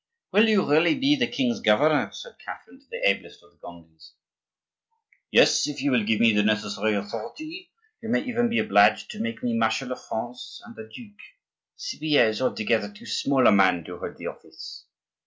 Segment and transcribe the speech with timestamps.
[0.31, 4.13] "Will you really be the king's governor?" said Catherine to the ablest of the Gondis.
[5.29, 7.69] "Yes, if you will give me the necessary authority;
[8.01, 11.19] you may even be obliged to make me marshal of France and a duke.
[11.77, 14.85] Cypierre is altogether too small a man to hold the office.